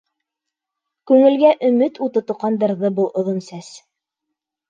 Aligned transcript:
Күңелгә 1.11 1.51
өмөт 1.67 2.01
уты 2.07 2.25
тоҡандырҙы 2.31 2.93
был 3.01 3.09
оҙон 3.23 3.39
сәс. 3.49 3.69